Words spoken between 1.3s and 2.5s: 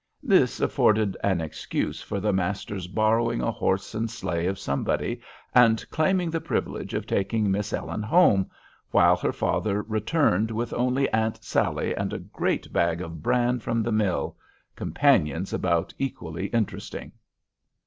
excuse for the